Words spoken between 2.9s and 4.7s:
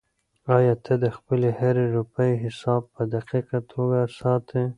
په دقیقه توګه ساتې؟